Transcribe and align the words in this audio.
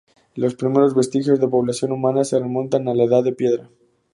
Los 0.33 0.55
primeros 0.55 0.95
vestigios 0.95 1.39
de 1.39 1.47
población 1.47 1.91
humana 1.91 2.23
se 2.23 2.39
remontan 2.39 2.87
a 2.87 2.95
la 2.95 3.03
Edad 3.03 3.23
de 3.23 3.33
Piedra. 3.33 3.69